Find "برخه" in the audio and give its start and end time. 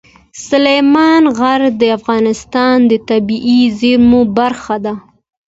4.37-4.75